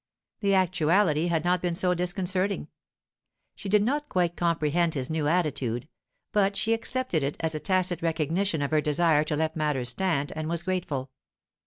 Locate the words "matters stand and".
9.55-10.49